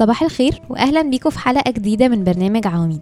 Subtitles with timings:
[0.00, 3.00] صباح الخير واهلا بيكم في حلقة جديدة من برنامج عواميد.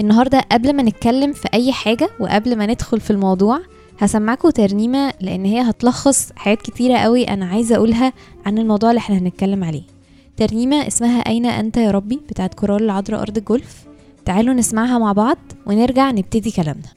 [0.00, 3.60] النهارده قبل ما نتكلم في أي حاجة وقبل ما ندخل في الموضوع
[3.98, 8.12] هسمعكم ترنيمة لأن هي هتلخص حاجات كتيرة قوي أنا عايزة أقولها
[8.46, 9.82] عن الموضوع اللي إحنا هنتكلم عليه.
[10.36, 13.84] ترنيمة اسمها أين أنت يا ربي؟ بتاعت كورال العذراء أرض الجولف.
[14.24, 16.88] تعالوا نسمعها مع بعض ونرجع نبتدي كلامنا.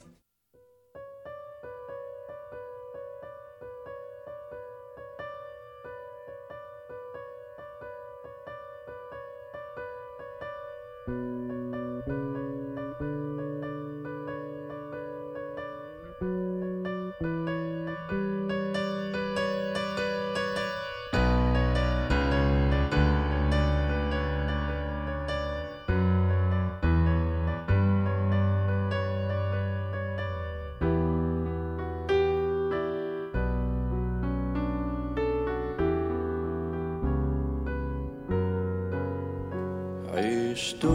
[40.84, 40.90] عشت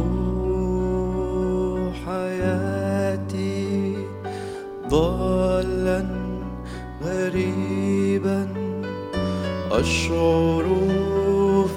[2.05, 3.95] حياتي
[4.89, 6.05] ضالا
[7.03, 8.47] غريبا
[9.71, 10.65] أشعر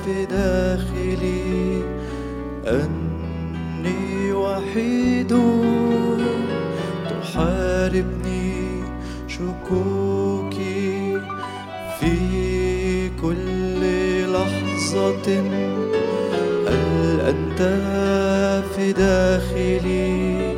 [0.04, 1.82] في داخلي
[2.66, 5.32] أني وحيد.
[7.10, 8.82] تحاربني
[9.28, 11.18] شكوكي
[12.00, 12.14] في
[13.22, 13.82] كل
[14.32, 15.26] لحظة
[16.68, 17.60] هل أنت
[18.92, 20.56] داخلي.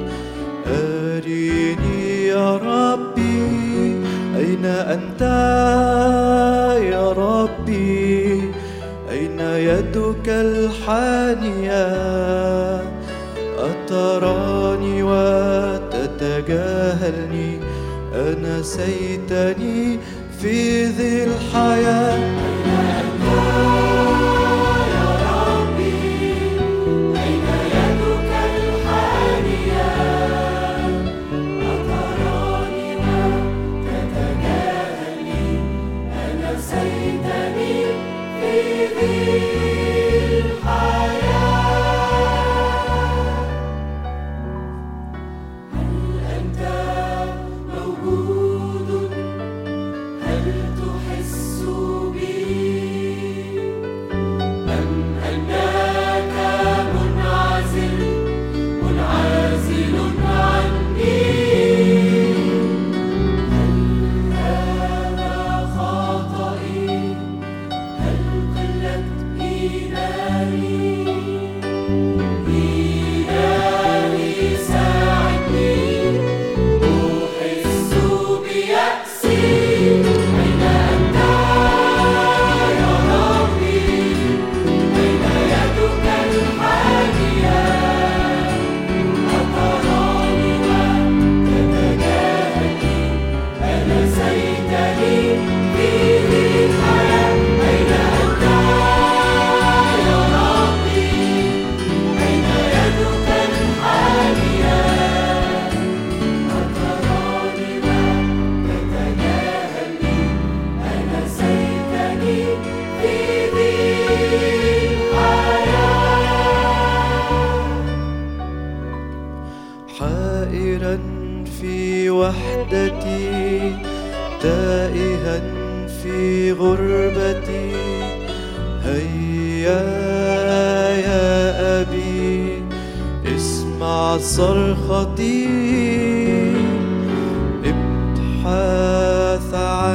[0.66, 3.44] أريني يا ربي
[4.36, 5.22] أين أنت
[6.92, 8.40] يا ربي؟
[9.10, 11.86] أين يدك الحانية؟
[13.58, 16.54] أتراني وتتجاهلني؟
[18.14, 19.98] أنسيتني
[20.40, 22.33] في ذي الحياة؟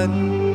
[0.09, 0.48] one.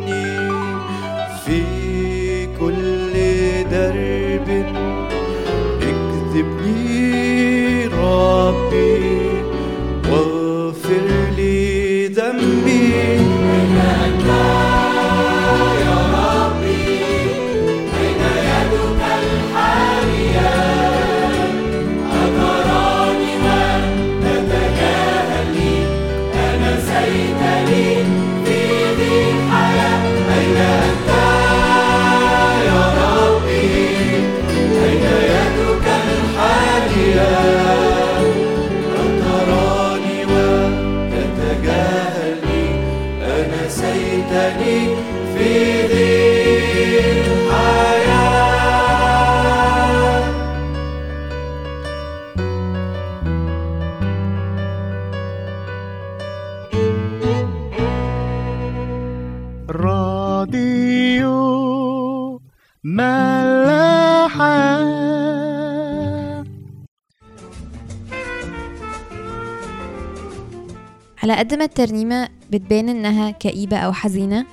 [71.24, 74.46] على قد ما الترنيمة بتبان إنها كئيبة أو حزينة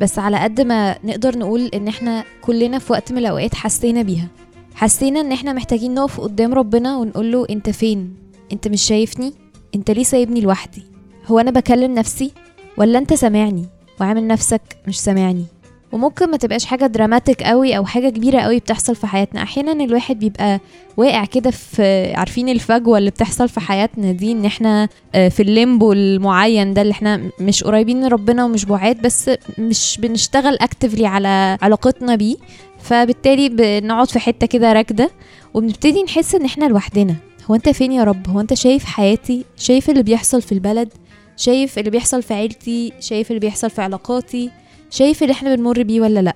[0.00, 4.28] بس على قد ما نقدر نقول إن إحنا كلنا في وقت من الأوقات حسينا بيها
[4.74, 8.14] حسينا إن إحنا محتاجين نقف قدام ربنا ونقول له أنت فين؟
[8.52, 9.32] أنت مش شايفني؟
[9.74, 10.82] أنت ليه سايبني لوحدي؟
[11.26, 12.32] هو أنا بكلم نفسي؟
[12.76, 13.66] ولا أنت سامعني
[14.00, 15.44] وعامل نفسك مش سامعني؟
[15.92, 19.42] وممكن ما تبقاش حاجة دراماتيك قوي أو حاجة كبيرة قوي بتحصل في حياتنا.
[19.42, 20.60] أحيانا الواحد بيبقى
[20.96, 25.92] واقع كده في عارفين الفجوة اللي بتحصل في حياتنا دي إن إحنا آه، في الليمبو
[25.92, 31.58] المعين ده اللي إحنا مش قريبين من ربنا ومش بعاد بس مش بنشتغل اكتفلي على
[31.62, 32.36] علاقتنا بيه.
[32.82, 35.10] فبالتالي بنقعد في حتة كده راكدة
[35.54, 37.14] وبنبتدي نحس إن إحنا لوحدنا.
[37.50, 40.88] هو أنت فين يا رب؟ هو أنت شايف حياتي؟ شايف اللي بيحصل في البلد؟
[41.36, 44.50] شايف اللي بيحصل في عيلتي؟ شايف اللي بيحصل في علاقاتي؟
[44.90, 46.34] شايف اللي إحنا بنمر بيه ولا لأ.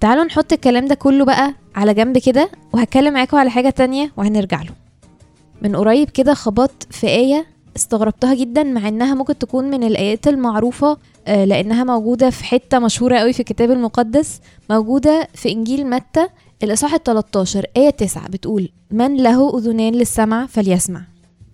[0.00, 4.62] تعالوا نحط الكلام ده كله بقى على جنب كده وهتكلم معاكم على حاجة تانية وهنرجع
[4.62, 4.70] له.
[5.62, 7.46] من قريب كده خبطت في آية
[7.76, 10.96] استغربتها جدا مع إنها ممكن تكون من الآيات المعروفة
[11.26, 14.40] آه، لأنها موجودة في حتة مشهورة قوي في الكتاب المقدس
[14.70, 16.28] موجودة في إنجيل متى
[16.62, 21.02] الإصحاح ال 13 آية 9 بتقول من له أذنان للسمع فليسمع.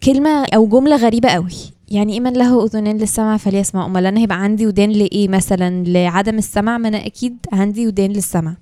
[0.03, 1.53] كلمة أو جملة غريبة قوي.
[1.91, 3.87] يعني إيه من له اذنان للسمع فليسمع.
[3.87, 8.56] أمال أنا هيبقى عندي ودان لإيه مثلا؟ لعدم السمع؟ ما أنا أكيد عندي ودان للسمع.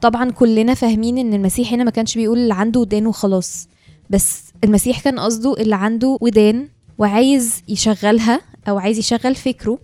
[0.00, 3.68] طبعا كلنا فاهمين إن المسيح هنا ما كانش بيقول اللي عنده ودان وخلاص.
[4.10, 6.68] بس المسيح كان قصده اللي عنده ودان
[6.98, 9.78] وعايز يشغلها أو عايز يشغل فكره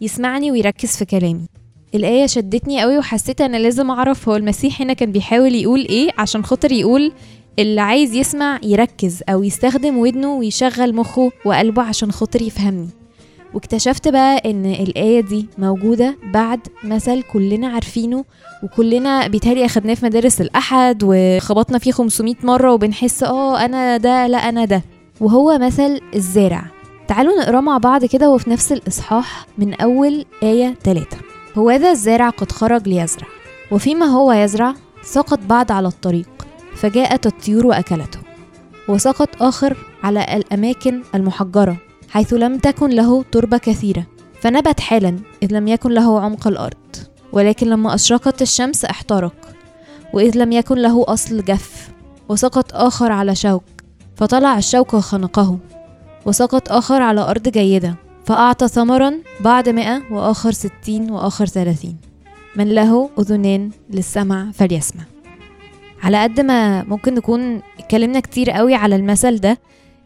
[0.00, 1.46] يسمعني ويركز في كلامي.
[1.94, 6.44] الآية شدتني قوي وحسيت أنا لازم أعرف هو المسيح هنا كان بيحاول يقول إيه عشان
[6.44, 7.12] خاطر يقول
[7.58, 12.88] اللي عايز يسمع يركز أو يستخدم ودنه ويشغل مخه وقلبه عشان خاطر يفهمني.
[13.54, 18.24] واكتشفت بقى إن الآية دي موجودة بعد مثل كلنا عارفينه
[18.62, 24.38] وكلنا بيتهيألي أخدناه في مدارس الأحد وخبطنا فيه 500 مرة وبنحس آه أنا ده لا
[24.38, 24.82] أنا ده.
[25.20, 26.64] وهو مثل الزارع
[27.08, 31.06] تعالوا نقراه مع بعض كده وفي نفس الإصحاح من أول آية 3
[31.58, 33.26] هوذا الزارع قد خرج ليزرع
[33.70, 36.28] وفيما هو يزرع سقط بعض على الطريق
[36.76, 38.18] فجاءت الطيور وأكلته
[38.88, 41.76] وسقط آخر على الأماكن المحجرة
[42.08, 44.06] حيث لم تكن له تربة كثيرة
[44.40, 46.96] فنبت حالا إذ لم يكن له عمق الأرض
[47.32, 49.34] ولكن لما أشرقت الشمس احترق
[50.12, 51.88] وإذ لم يكن له أصل جف
[52.28, 53.62] وسقط آخر على شوك
[54.16, 55.58] فطلع الشوك وخنقه
[56.26, 57.94] وسقط آخر على أرض جيدة
[58.24, 61.96] فأعطى ثمرا بعد مئة وآخر ستين وآخر ثلاثين
[62.56, 65.02] من له أذنان للسمع فليسمع.
[66.02, 69.58] على قد ما ممكن نكون اتكلمنا كتير قوي على المثل ده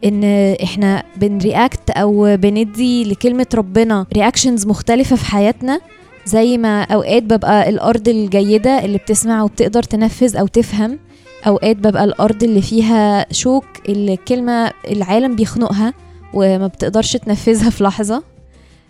[0.05, 0.25] إن
[0.63, 5.81] إحنا بن react أو بندي لكلمة ربنا reactions مختلفة في حياتنا
[6.27, 10.99] زي ما أوقات ببقى الأرض الجيدة اللي بتسمع وبتقدر تنفذ أو تفهم
[11.47, 15.95] أوقات ببقى الأرض اللي فيها شوك اللي الكلمة العالم بيخنقها
[16.35, 18.23] وما بتقدرش تنفذها في لحظة.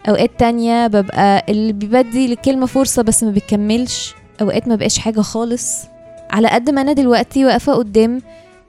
[0.08, 4.14] أوقات تانية ببقى اللي بيبدي للكلمة فرصة بس ما بيكملش.
[4.43, 5.79] أوقات ما ببقاش حاجة خالص.
[6.30, 8.22] على قد ما أنا دلوقتي واقفة قدام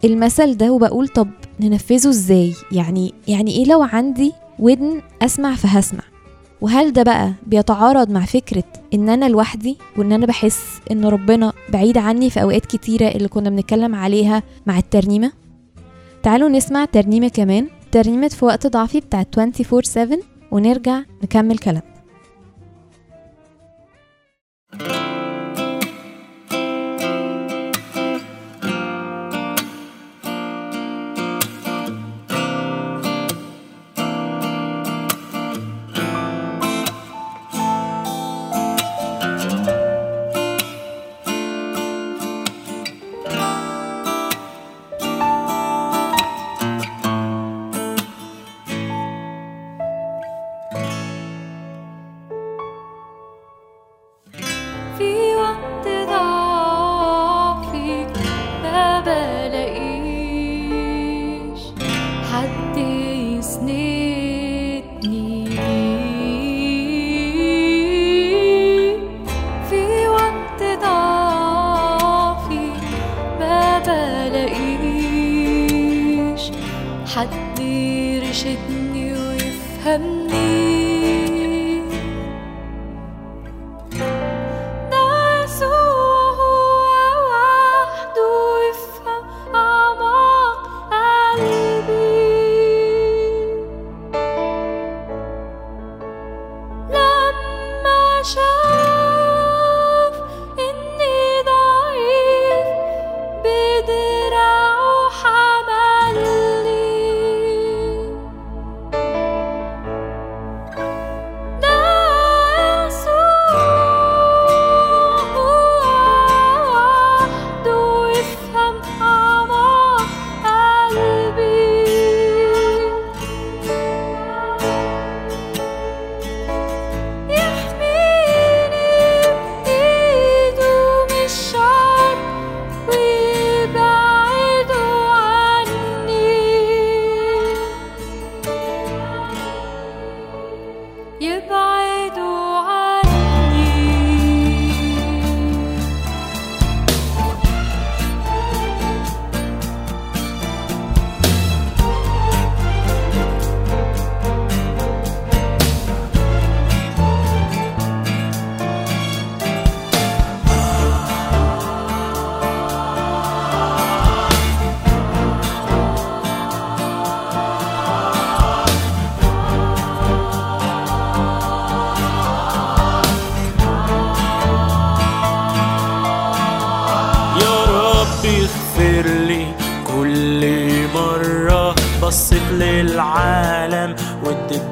[0.05, 1.27] المثل ده وبقول طب
[1.59, 6.01] ننفذه إزاي؟ يعني يعني إيه لو عندي ودن أسمع فهسمع؟
[6.61, 8.63] وهل ده بقى بيتعارض مع فكرة
[8.93, 13.49] إن أنا لوحدي وإن أنا بحس إن ربنا بعيد عني في أوقات كتيرة اللي كنا
[13.49, 15.31] بنتكلم عليها مع الترنيمة؟
[16.23, 19.99] تعالوا نسمع ترنيمة كمان ترنيمة في وقت ضعفي بتاعت 24/7
[20.51, 21.81] ونرجع نكمل كلام.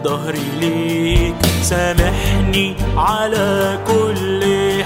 [0.04, 1.36] ظهري ليك.
[1.62, 4.44] سامحني على كل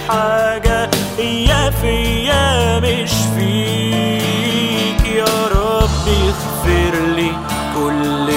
[0.08, 0.90] حاجة.
[1.20, 5.08] يا فيا مش فيك.
[5.16, 7.32] يا رب اغفر لي
[7.76, 8.28] كل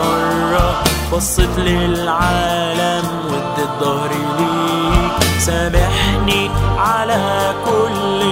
[0.00, 0.84] مرة.
[1.12, 5.12] بصيت للعالم واديت ظهري ليك.
[5.38, 8.22] سامحني على كل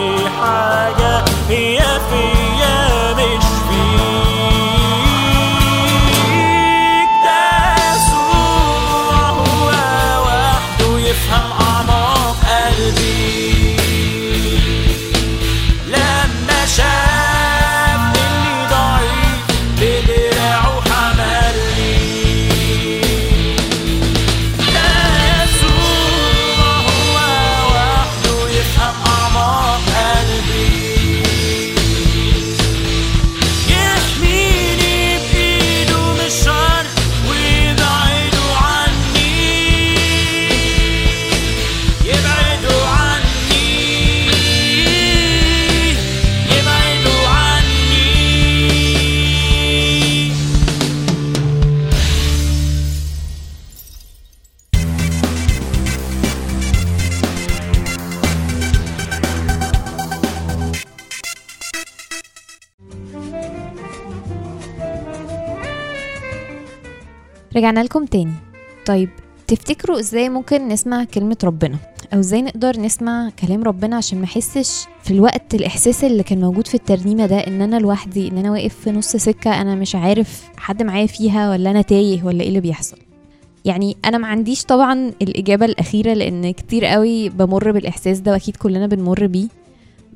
[0.40, 1.25] حاجة.
[1.50, 2.39] يا فيا
[67.61, 68.33] رجعنا لكم تاني.
[68.87, 69.09] طيب
[69.47, 71.76] تفتكروا إزاي ممكن نسمع كلمة ربنا؟
[72.14, 76.67] أو إزاي نقدر نسمع كلام ربنا عشان ما أحسش في الوقت الإحساس اللي كان موجود
[76.67, 80.49] في الترنيمة ده إن أنا لوحدي إن أنا واقف في نص سكة أنا مش عارف
[80.57, 82.97] حد معايا فيها ولا أنا تايه ولا إيه اللي بيحصل؟
[83.64, 88.87] يعني أنا ما عنديش طبعا الإجابة الأخيرة لأن كتير قوي بمر بالإحساس ده وأكيد كلنا
[88.87, 89.49] بنمر بيه.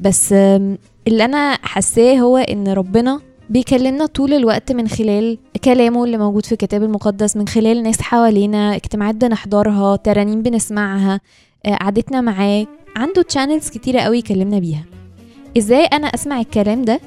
[0.00, 3.20] بس اللي أنا حاساه هو إن ربنا
[3.50, 8.74] بيكلمنا طول الوقت من خلال كلامه اللي موجود في الكتاب المقدس من خلال ناس حوالينا
[8.76, 11.20] اجتماعات بنحضرها ترانيم بنسمعها
[11.66, 12.66] آه، قعدتنا معاه.
[12.96, 14.84] عنده تشانلز كتيرة قوي يكلمنا بيها.
[15.58, 17.00] إزاي أنا أسمع الكلام ده؟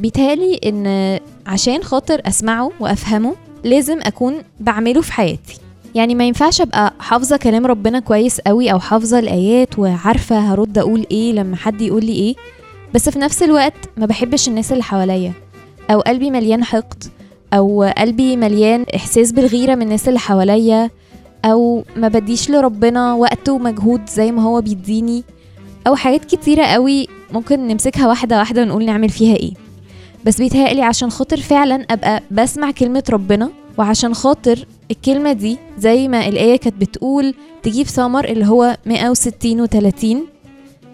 [0.00, 5.58] بيتهيألي إن عشان خاطر أسمعه وأفهمه لازم أكون بعمله في حياتي.
[5.94, 11.06] يعني ما ينفعش أبقى حافظة كلام ربنا كويس قوي أو حافظة الآيات وعارفة هرد أقول
[11.10, 12.34] إيه لما حد يقول لي إيه.
[12.94, 15.32] بس في نفس الوقت ما بحبش الناس اللي حواليا.
[15.90, 17.04] أو قلبي مليان حقد
[17.52, 20.90] أو قلبي مليان إحساس بالغيرة من الناس اللي حواليا
[21.44, 25.24] أو ما بديش لربنا وقت ومجهود زي ما هو بيديني
[25.86, 29.52] أو حاجات كتيرة قوي ممكن نمسكها واحدة واحدة ونقول نعمل فيها إيه.
[30.24, 36.28] بس بيتهيألي عشان خاطر فعلا أبقى بسمع كلمة ربنا وعشان خاطر الكلمة دي زي ما
[36.28, 40.16] الآية كانت بتقول تجيب ثمر اللي هو 160 و30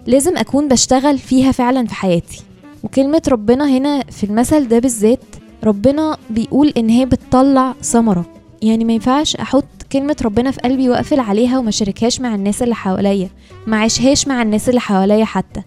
[0.07, 2.41] لازم أكون بشتغل فيها فعلا في حياتي.
[2.85, 5.23] وكلمة ربنا هنا في المثل ده بالذات
[5.63, 8.25] ربنا بيقول إن هي بتطلع ثمرة.
[8.61, 12.75] يعني ما ينفعش أحط كلمة ربنا في قلبي وأقفل عليها وما شاركهاش مع الناس اللي
[12.75, 13.29] حواليا
[13.67, 15.61] ما عيشهاش مع الناس اللي حواليا حتى.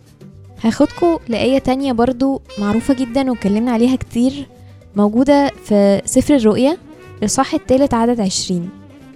[0.63, 4.47] هاخدكوا لآية تانية برضو معروفة جدا واتكلمنا عليها كتير
[4.97, 6.77] موجودة في سفر الرؤيا
[7.19, 8.69] الإصحاح التالت عدد عشرين.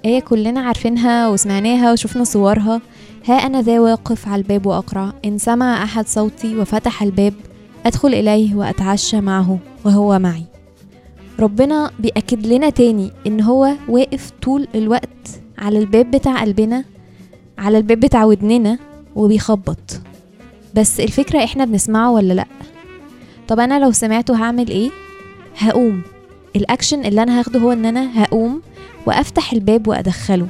[0.05, 2.81] آية كلنا عارفينها وسمعناها وشفنا صورها.
[3.27, 7.35] ها أنا ذا واقف على الباب وأقرع إن سمع أحد صوتي وفتح الباب
[7.87, 10.45] أدخل إليه وأتعشى معه وهو معي.
[11.41, 16.85] ربنا بيأكد لنا تاني إن هو واقف طول الوقت على الباب بتاع قلبنا
[17.59, 18.79] على الباب بتاع ودننا
[19.17, 20.01] وبيخبط.
[20.75, 22.47] بس الفكرة إحنا بنسمعه ولا لأ؟
[23.49, 24.91] طب أنا لو سمعته هعمل إيه؟
[25.59, 26.03] هقوم.
[26.57, 28.63] الأكشن اللي أنا هاخده هو إن أنا هقوم
[29.07, 30.47] وأفتح الباب وأدخله.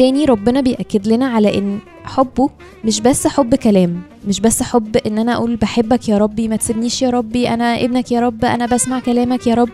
[0.00, 2.50] تاني ربنا بيأكد لنا على إن حبه
[2.84, 7.02] مش بس حب كلام مش بس حب إن أنا أقول بحبك يا ربي ما تسيبنيش
[7.02, 9.68] يا ربي أنا ابنك يا رب أنا بسمع كلامك يا رب.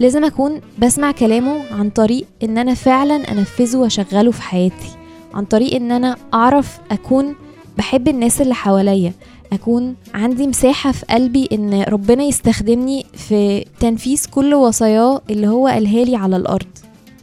[0.00, 4.88] لازم أكون بسمع كلامه عن طريق إن أنا فعلا أنفذه وأشغله في حياتي
[5.34, 7.34] عن طريق إن أنا أعرف أكون
[7.78, 9.12] بحب الناس اللي حواليا
[9.52, 16.04] أكون عندي مساحة في قلبي إن ربنا يستخدمني في تنفيذ كل وصاياه اللي هو قالها
[16.04, 16.66] لي على الأرض.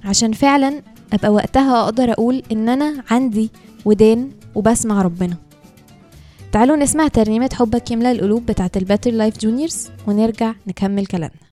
[0.06, 0.82] عشان فعلا
[1.14, 3.50] أبقى وقتها أقدر أقول إن أنا عندي
[3.86, 5.38] ودان وبسمع ربنا.
[6.52, 11.51] تعالوا نسمع ترنيمة حبك يملى القلوب بتاعت الـ Better Life Juniors ونرجع نكمل كلامنا.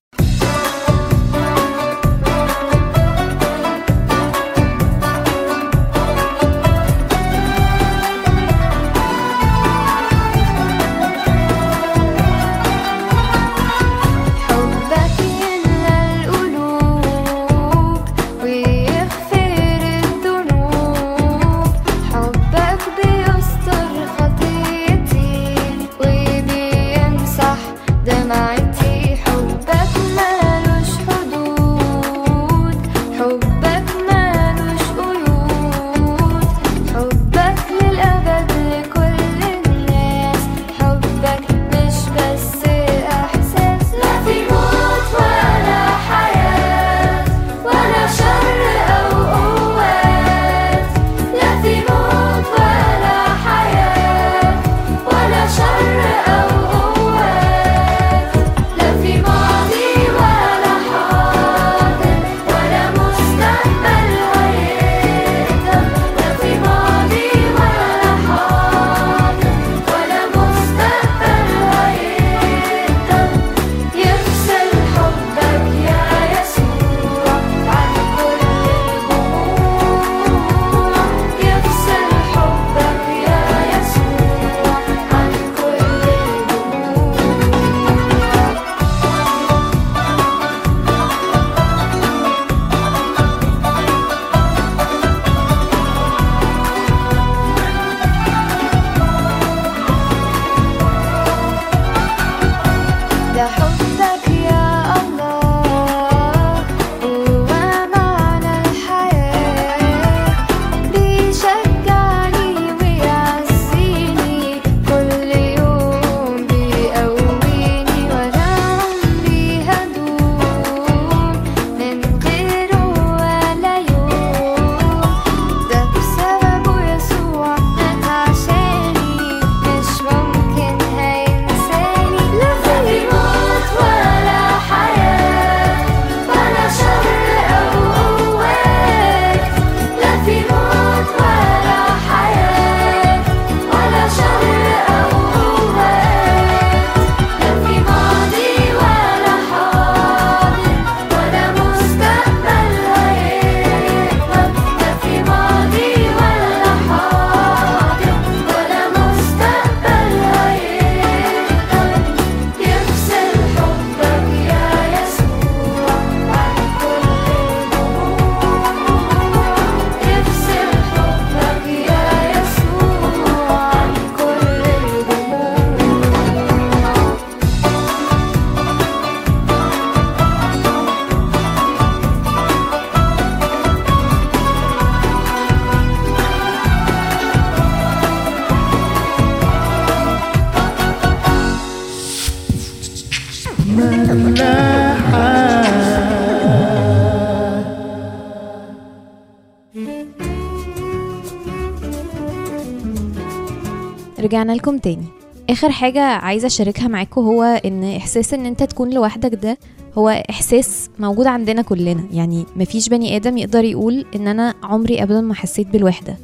[204.30, 205.04] ورجعنا لكم تاني.
[205.50, 209.58] آخر حاجة عايزة أشاركها معاكم هو إن إحساس إن أنت تكون لوحدك ده
[209.98, 212.04] هو إحساس موجود عندنا كلنا.
[212.12, 216.16] يعني مفيش بني آدم يقدر يقول إن أنا عمري ابدا ما حسيت بالوحدة.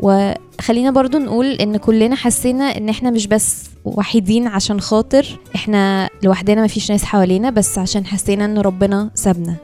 [0.00, 6.64] وخلينا برضو نقول إن كلنا حسينا إن إحنا مش بس وحيدين عشان خاطر إحنا لوحدنا
[6.64, 9.54] مفيش ناس حوالينا بس عشان حسينا إن ربنا سابنا.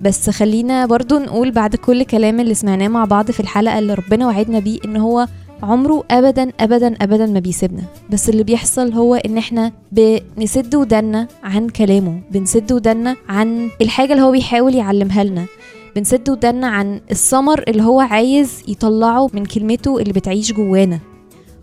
[0.00, 4.26] بس خلينا برضو نقول بعد كل كلام اللي سمعناه مع بعض في الحلقة اللي ربنا
[4.26, 5.26] وعدنا بيه إن هو
[5.62, 7.82] عمره ابدا ابدا ابدا ما بيسيبنا.
[8.10, 12.20] بس اللي بيحصل هو إن إحنا بنسد ودنا عن كلامه.
[12.30, 15.46] بنسد ودنا عن الحاجة اللي هو بيحاول يعلمها لنا.
[15.96, 20.98] بنسد ودنا عن الثمر اللي هو عايز يطلعه من كلمته اللي بتعيش جوانا.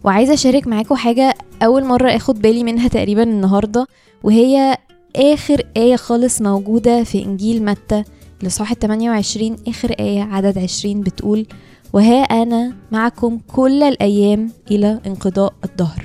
[0.03, 1.33] وعايزة أشارك معاكم حاجة
[1.63, 3.87] أول مرة أخد بالي منها تقريبا النهاردة
[4.23, 4.77] وهي
[5.15, 8.03] آخر آية خالص موجودة في إنجيل متى
[8.43, 11.45] لصحة 28 آخر آية عدد 20 بتقول
[11.93, 16.03] وها أنا معكم كل الأيام إلى انقضاء الدهر.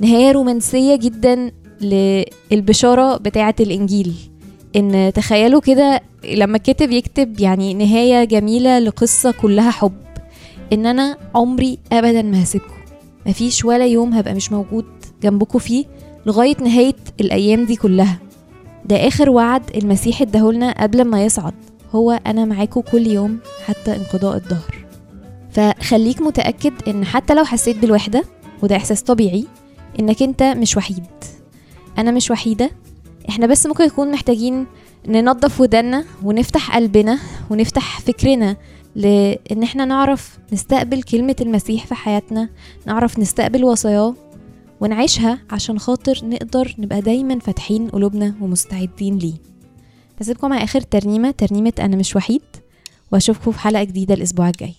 [0.00, 4.14] نهاية رومانسية جدا للبشارة بتاعة الإنجيل.
[4.76, 9.92] إن تخيلوا كده لما الكاتب يكتب يعني نهاية جميلة لقصة كلها حب
[10.72, 12.74] إن أنا عمري أبدا ما هسيبكم.
[13.26, 14.84] مفيش ولا يوم هبقى مش موجود
[15.22, 15.84] جنبكم فيه
[16.26, 18.18] لغاية نهاية الأيام دي كلها.
[18.84, 21.54] ده آخر وعد المسيح اداهولنا قبل ما يصعد.
[21.94, 24.84] هو أنا معاكم كل يوم حتى انقضاء الدهر.
[25.50, 28.24] فخليك متأكد إن حتى لو حسيت بالوحدة
[28.62, 29.44] وده إحساس طبيعي
[30.00, 31.04] إنك أنت مش وحيد.
[31.98, 32.70] أنا مش وحيدة.
[33.28, 34.66] إحنا بس ممكن يكون محتاجين
[35.08, 37.18] ننظف ودنا ونفتح قلبنا
[37.50, 38.56] ونفتح فكرنا
[38.96, 42.48] لإن إحنا نعرف نستقبل كلمة المسيح في حياتنا
[42.86, 44.14] نعرف نستقبل وصاياه
[44.80, 49.49] ونعيشها عشان خاطر نقدر نبقى دايما فاتحين قلوبنا ومستعدين ليه.
[50.20, 52.42] هسيبكم مع آخر ترنيمة ترنيمة أنا مش وحيد
[53.12, 54.74] وأشوفكم في حلقة جديدة الأسبوع الجاي.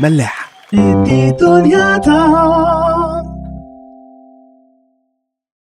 [0.00, 0.50] ملاح.